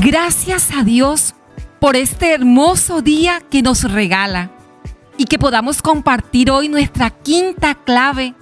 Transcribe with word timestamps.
Gracias 0.00 0.68
a 0.76 0.84
Dios 0.84 1.34
por 1.80 1.96
este 1.96 2.32
hermoso 2.32 3.02
día 3.02 3.42
que 3.50 3.62
nos 3.62 3.82
regala 3.82 4.52
y 5.16 5.24
que 5.24 5.40
podamos 5.40 5.82
compartir 5.82 6.52
hoy 6.52 6.68
nuestra 6.68 7.10
quinta 7.10 7.74
clave 7.74 8.34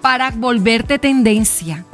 para 0.00 0.32
volverte 0.32 0.98
tendencia. 0.98 1.84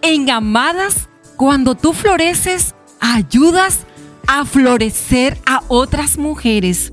En 0.00 0.30
Amadas, 0.30 1.08
cuando 1.36 1.74
tú 1.74 1.92
floreces, 1.92 2.76
ayudas 3.00 3.80
a 4.28 4.44
florecer 4.44 5.36
a 5.44 5.62
otras 5.66 6.16
mujeres. 6.16 6.92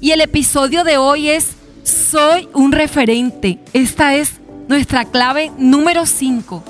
Y 0.00 0.12
el 0.12 0.22
episodio 0.22 0.82
de 0.82 0.96
hoy 0.96 1.28
es 1.28 1.56
Soy 1.82 2.48
un 2.54 2.72
referente. 2.72 3.58
Esta 3.74 4.14
es 4.14 4.40
nuestra 4.66 5.04
clave 5.04 5.52
número 5.58 6.06
5. 6.06 6.64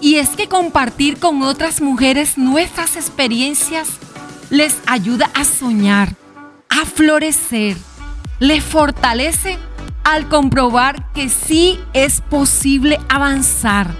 Y 0.00 0.16
es 0.16 0.30
que 0.30 0.48
compartir 0.48 1.18
con 1.18 1.42
otras 1.42 1.80
mujeres 1.80 2.38
nuestras 2.38 2.96
experiencias 2.96 3.88
les 4.50 4.78
ayuda 4.86 5.30
a 5.34 5.44
soñar, 5.44 6.14
a 6.68 6.84
florecer, 6.86 7.76
les 8.38 8.62
fortalece 8.62 9.58
al 10.04 10.28
comprobar 10.28 11.12
que 11.12 11.28
sí 11.28 11.80
es 11.92 12.20
posible 12.20 12.98
avanzar. 13.08 13.90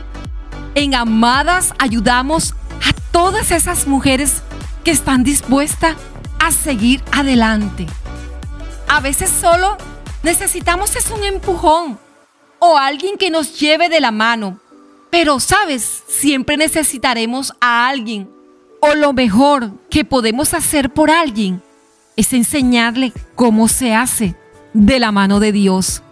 En 0.74 0.94
Amadas 0.94 1.74
ayudamos 1.78 2.54
a 2.86 2.92
todas 3.10 3.50
esas 3.50 3.86
mujeres 3.86 4.42
que 4.84 4.92
están 4.92 5.24
dispuestas 5.24 5.96
a 6.38 6.52
seguir 6.52 7.02
adelante. 7.12 7.86
A 8.88 9.00
veces 9.00 9.28
solo 9.28 9.76
necesitamos 10.22 10.96
es 10.96 11.10
un 11.10 11.24
empujón 11.24 11.98
o 12.58 12.78
alguien 12.78 13.18
que 13.18 13.30
nos 13.30 13.58
lleve 13.58 13.88
de 13.88 14.00
la 14.00 14.10
mano. 14.10 14.58
Pero 15.10 15.40
sabes, 15.40 16.02
siempre 16.06 16.56
necesitaremos 16.56 17.52
a 17.60 17.88
alguien 17.88 18.28
o 18.80 18.94
lo 18.94 19.12
mejor 19.12 19.72
que 19.90 20.04
podemos 20.04 20.54
hacer 20.54 20.90
por 20.90 21.10
alguien 21.10 21.62
es 22.16 22.32
enseñarle 22.32 23.12
cómo 23.34 23.68
se 23.68 23.94
hace 23.94 24.34
de 24.74 24.98
la 24.98 25.12
mano 25.12 25.40
de 25.40 25.52
Dios. 25.52 26.02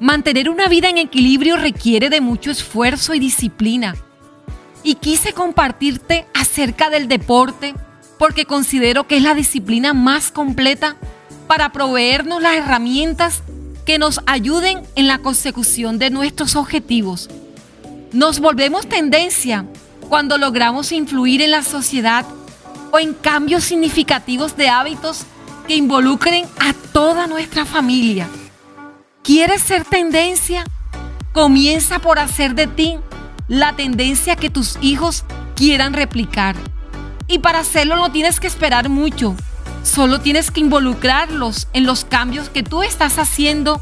Mantener 0.00 0.48
una 0.48 0.68
vida 0.68 0.88
en 0.88 0.98
equilibrio 0.98 1.56
requiere 1.56 2.10
de 2.10 2.20
mucho 2.20 2.50
esfuerzo 2.50 3.14
y 3.14 3.18
disciplina. 3.18 3.94
Y 4.82 4.96
quise 4.96 5.32
compartirte 5.32 6.26
acerca 6.34 6.90
del 6.90 7.08
deporte 7.08 7.74
porque 8.18 8.46
considero 8.46 9.06
que 9.06 9.16
es 9.16 9.22
la 9.22 9.34
disciplina 9.34 9.94
más 9.94 10.32
completa 10.32 10.96
para 11.46 11.72
proveernos 11.72 12.42
las 12.42 12.56
herramientas 12.56 13.42
que 13.84 13.98
nos 13.98 14.20
ayuden 14.26 14.82
en 14.96 15.06
la 15.06 15.18
consecución 15.18 15.98
de 15.98 16.10
nuestros 16.10 16.56
objetivos. 16.56 17.28
Nos 18.12 18.40
volvemos 18.40 18.86
tendencia 18.86 19.64
cuando 20.10 20.36
logramos 20.36 20.92
influir 20.92 21.40
en 21.40 21.50
la 21.50 21.62
sociedad 21.62 22.26
o 22.90 22.98
en 22.98 23.14
cambios 23.14 23.64
significativos 23.64 24.54
de 24.54 24.68
hábitos 24.68 25.22
que 25.66 25.76
involucren 25.76 26.44
a 26.60 26.74
toda 26.92 27.26
nuestra 27.26 27.64
familia. 27.64 28.28
¿Quieres 29.22 29.62
ser 29.62 29.86
tendencia? 29.86 30.64
Comienza 31.32 32.00
por 32.00 32.18
hacer 32.18 32.54
de 32.54 32.66
ti 32.66 32.98
la 33.48 33.76
tendencia 33.76 34.36
que 34.36 34.50
tus 34.50 34.76
hijos 34.82 35.24
quieran 35.56 35.94
replicar. 35.94 36.54
Y 37.28 37.38
para 37.38 37.60
hacerlo 37.60 37.96
no 37.96 38.12
tienes 38.12 38.40
que 38.40 38.46
esperar 38.46 38.90
mucho. 38.90 39.34
Solo 39.84 40.20
tienes 40.20 40.50
que 40.50 40.60
involucrarlos 40.60 41.66
en 41.72 41.86
los 41.86 42.04
cambios 42.04 42.50
que 42.50 42.62
tú 42.62 42.82
estás 42.82 43.18
haciendo 43.18 43.80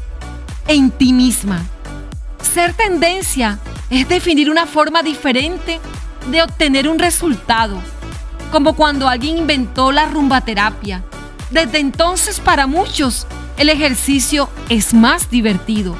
en 0.69 0.89
ti 0.89 1.11
misma. 1.11 1.65
Ser 2.53 2.73
tendencia 2.73 3.59
es 3.91 4.09
definir 4.09 4.49
una 4.49 4.65
forma 4.65 5.03
diferente 5.03 5.79
de 6.31 6.41
obtener 6.41 6.89
un 6.89 6.97
resultado, 6.97 7.77
como 8.51 8.75
cuando 8.75 9.07
alguien 9.07 9.37
inventó 9.37 9.91
la 9.91 10.05
rumbaterapia. 10.05 11.03
Desde 11.51 11.77
entonces 11.77 12.39
para 12.39 12.65
muchos 12.65 13.27
el 13.57 13.69
ejercicio 13.69 14.49
es 14.69 14.95
más 14.95 15.29
divertido. 15.29 15.95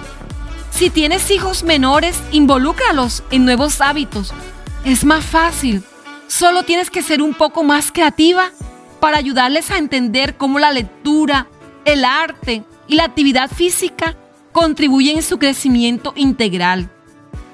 Si 0.71 0.89
tienes 0.89 1.29
hijos 1.29 1.63
menores, 1.63 2.19
involúcralos 2.31 3.21
en 3.29 3.45
nuevos 3.45 3.79
hábitos. 3.81 4.33
Es 4.83 5.03
más 5.03 5.23
fácil 5.23 5.83
Solo 6.31 6.63
tienes 6.63 6.89
que 6.89 7.03
ser 7.03 7.21
un 7.21 7.33
poco 7.33 7.61
más 7.61 7.91
creativa 7.91 8.51
para 9.01 9.17
ayudarles 9.17 9.69
a 9.69 9.77
entender 9.77 10.37
cómo 10.37 10.59
la 10.59 10.71
lectura, 10.71 11.47
el 11.83 12.05
arte 12.05 12.63
y 12.87 12.95
la 12.95 13.03
actividad 13.03 13.51
física 13.51 14.15
contribuyen 14.53 15.17
en 15.17 15.23
su 15.23 15.39
crecimiento 15.39 16.13
integral. 16.15 16.89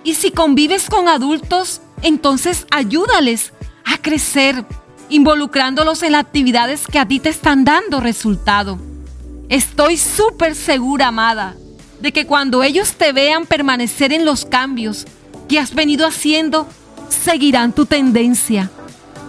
Y 0.07 0.16
si 0.16 0.31
convives 0.31 0.90
con 0.90 1.09
adultos, 1.09 1.81
entonces 2.01 2.66
ayúdales 2.72 3.51
a 3.84 3.97
crecer, 3.97 4.63
involucrándolos 5.09 6.01
en 6.01 6.13
las 6.13 6.22
actividades 6.22 6.88
que 6.88 6.97
a 6.97 7.06
ti 7.06 7.19
te 7.19 7.28
están 7.28 7.66
dando 7.66 8.00
resultado. 8.00 8.79
Estoy 9.50 9.97
súper 9.97 10.56
segura, 10.56 11.09
amada, 11.09 11.57
de 12.00 12.13
que 12.13 12.25
cuando 12.25 12.63
ellos 12.63 12.94
te 12.94 13.12
vean 13.12 13.45
permanecer 13.45 14.13
en 14.13 14.23
los 14.23 14.45
cambios 14.45 15.06
que 15.50 15.59
has 15.59 15.75
venido 15.75 16.07
haciendo, 16.07 16.69
seguirán 17.09 17.74
tu 17.74 17.85
tendencia. 17.85 18.72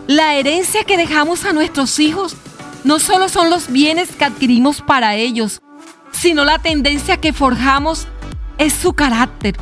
La 0.07 0.37
herencia 0.37 0.85
que 0.85 0.97
dejamos 0.97 1.45
a 1.45 1.53
nuestros 1.53 1.99
hijos 1.99 2.37
no 2.85 3.01
solo 3.01 3.29
son 3.29 3.51
los 3.51 3.67
bienes 3.67 4.11
que 4.11 4.27
adquirimos 4.27 4.81
para 4.81 5.17
ellos, 5.17 5.61
sino 6.13 6.45
la 6.45 6.61
tendencia 6.61 7.17
que 7.17 7.33
forjamos 7.33 8.07
es 8.59 8.75
su 8.75 8.93
carácter, 8.93 9.57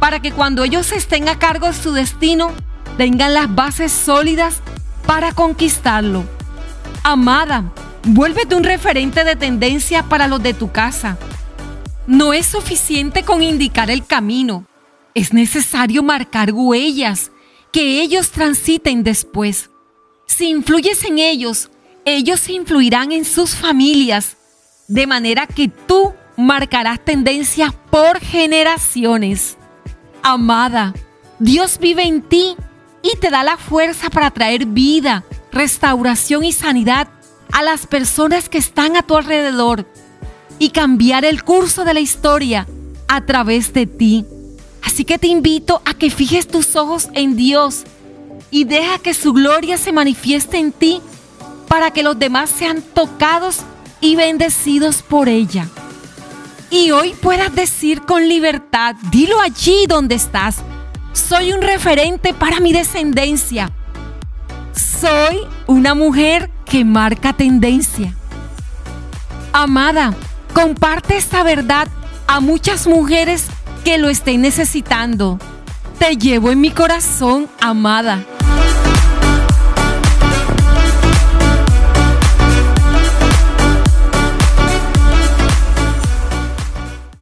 para 0.00 0.20
que 0.20 0.32
cuando 0.32 0.64
ellos 0.64 0.92
estén 0.92 1.28
a 1.28 1.38
cargo 1.38 1.66
de 1.66 1.72
su 1.72 1.92
destino, 1.92 2.52
tengan 2.96 3.34
las 3.34 3.54
bases 3.54 3.92
sólidas 3.92 4.60
para 5.06 5.32
conquistarlo. 5.32 6.24
Amada, 7.02 7.72
vuélvete 8.04 8.54
un 8.54 8.64
referente 8.64 9.24
de 9.24 9.36
tendencia 9.36 10.02
para 10.02 10.28
los 10.28 10.42
de 10.42 10.54
tu 10.54 10.70
casa. 10.70 11.16
No 12.06 12.32
es 12.32 12.46
suficiente 12.46 13.22
con 13.22 13.42
indicar 13.42 13.90
el 13.90 14.04
camino, 14.04 14.66
es 15.14 15.32
necesario 15.32 16.02
marcar 16.02 16.52
huellas 16.52 17.30
que 17.72 18.00
ellos 18.00 18.30
transiten 18.30 19.02
después. 19.02 19.70
Si 20.26 20.48
influyes 20.48 21.04
en 21.04 21.18
ellos, 21.18 21.70
ellos 22.04 22.48
influirán 22.48 23.12
en 23.12 23.24
sus 23.24 23.54
familias, 23.54 24.36
de 24.86 25.06
manera 25.06 25.46
que 25.46 25.68
tú 25.68 26.14
marcarás 26.36 27.04
tendencia 27.04 27.74
por 27.90 28.20
generaciones. 28.20 29.58
Amada, 30.22 30.94
Dios 31.38 31.78
vive 31.78 32.02
en 32.02 32.22
ti 32.22 32.56
y 33.02 33.16
te 33.18 33.30
da 33.30 33.44
la 33.44 33.56
fuerza 33.56 34.10
para 34.10 34.30
traer 34.30 34.66
vida, 34.66 35.24
restauración 35.52 36.44
y 36.44 36.52
sanidad 36.52 37.08
a 37.52 37.62
las 37.62 37.86
personas 37.86 38.48
que 38.48 38.58
están 38.58 38.96
a 38.96 39.02
tu 39.02 39.16
alrededor 39.16 39.86
y 40.58 40.70
cambiar 40.70 41.24
el 41.24 41.44
curso 41.44 41.84
de 41.84 41.94
la 41.94 42.00
historia 42.00 42.66
a 43.06 43.24
través 43.24 43.72
de 43.72 43.86
ti. 43.86 44.24
Así 44.82 45.04
que 45.04 45.18
te 45.18 45.28
invito 45.28 45.80
a 45.84 45.94
que 45.94 46.10
fijes 46.10 46.48
tus 46.48 46.76
ojos 46.76 47.08
en 47.14 47.36
Dios 47.36 47.84
y 48.50 48.64
deja 48.64 48.98
que 48.98 49.14
su 49.14 49.32
gloria 49.32 49.78
se 49.78 49.92
manifieste 49.92 50.58
en 50.58 50.72
ti 50.72 51.00
para 51.68 51.90
que 51.90 52.02
los 52.02 52.18
demás 52.18 52.50
sean 52.50 52.82
tocados 52.82 53.60
y 54.00 54.16
bendecidos 54.16 55.02
por 55.02 55.28
ella. 55.28 55.68
Y 56.70 56.90
hoy 56.90 57.14
puedas 57.14 57.54
decir 57.54 58.02
con 58.02 58.28
libertad, 58.28 58.94
dilo 59.10 59.40
allí 59.40 59.86
donde 59.88 60.14
estás, 60.14 60.56
soy 61.12 61.52
un 61.52 61.62
referente 61.62 62.34
para 62.34 62.60
mi 62.60 62.72
descendencia. 62.72 63.72
Soy 64.72 65.38
una 65.66 65.94
mujer 65.94 66.50
que 66.66 66.84
marca 66.84 67.32
tendencia. 67.32 68.14
Amada, 69.52 70.14
comparte 70.52 71.16
esta 71.16 71.42
verdad 71.42 71.88
a 72.26 72.40
muchas 72.40 72.86
mujeres 72.86 73.46
que 73.84 73.96
lo 73.96 74.10
estén 74.10 74.42
necesitando. 74.42 75.38
Te 75.98 76.16
llevo 76.16 76.50
en 76.50 76.60
mi 76.60 76.70
corazón, 76.70 77.48
amada. 77.60 78.24